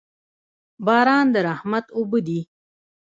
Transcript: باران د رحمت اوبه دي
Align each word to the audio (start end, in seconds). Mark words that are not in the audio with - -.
باران 0.85 1.25
د 1.33 1.35
رحمت 1.47 1.85
اوبه 1.97 2.19
دي 2.27 2.39